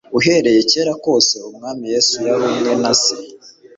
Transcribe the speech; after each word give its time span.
Uhereye 0.17 0.61
kera 0.71 0.93
kose 1.03 1.35
Umwami 1.49 1.83
Yesu 1.93 2.15
yari 2.27 2.43
umwe 2.51 2.71
na 2.81 2.91
Se;" 3.01 3.15